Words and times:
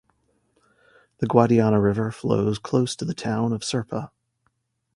The 1.19 1.27
Guadiana 1.27 1.79
River 1.79 2.11
flows 2.11 2.57
close 2.57 2.95
to 2.95 3.05
the 3.05 3.13
town 3.13 3.53
of 3.53 3.63
Serpa. 3.63 4.11